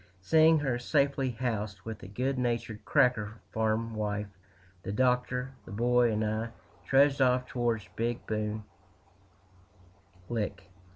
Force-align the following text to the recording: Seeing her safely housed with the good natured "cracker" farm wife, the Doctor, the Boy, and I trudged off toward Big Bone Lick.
Seeing 0.19 0.57
her 0.57 0.79
safely 0.79 1.29
housed 1.29 1.81
with 1.83 1.99
the 1.99 2.07
good 2.07 2.39
natured 2.39 2.83
"cracker" 2.85 3.35
farm 3.51 3.93
wife, 3.93 4.29
the 4.81 4.91
Doctor, 4.91 5.51
the 5.63 5.71
Boy, 5.71 6.11
and 6.11 6.25
I 6.25 6.49
trudged 6.87 7.21
off 7.21 7.45
toward 7.45 7.85
Big 7.95 8.25
Bone 8.25 8.63
Lick. 10.27 10.71